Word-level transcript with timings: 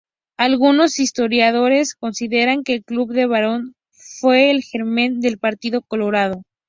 Algunos 0.39 0.97
historiadores 0.97 1.93
consideran 1.93 2.63
que 2.63 2.73
el 2.73 2.83
Club 2.83 3.13
del 3.13 3.27
Barón 3.27 3.75
fue 3.91 4.49
el 4.49 4.63
germen 4.63 5.19
del 5.19 5.37
Partido 5.37 5.83
Colorado. 5.83 6.41